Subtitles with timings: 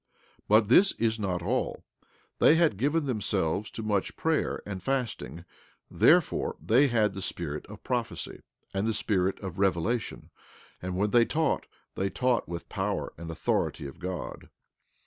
[0.39, 1.83] 17:3 But this is not all;
[2.39, 5.45] they had given themselves to much prayer, and fasting;
[5.91, 8.41] therefore they had the spirit of prophecy,
[8.73, 10.31] and the spirit of revelation,
[10.81, 14.49] and when they taught, they taught with power and authority of God.